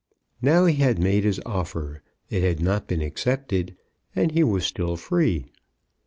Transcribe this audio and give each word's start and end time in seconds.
Now 0.41 0.65
he 0.65 0.77
had 0.77 0.97
made 0.97 1.23
his 1.25 1.39
offer; 1.45 2.01
it 2.31 2.41
had 2.41 2.59
not 2.59 2.87
been 2.87 3.03
accepted, 3.03 3.75
and 4.15 4.31
he 4.31 4.43
was 4.43 4.65
still 4.65 4.97
free. 4.97 5.45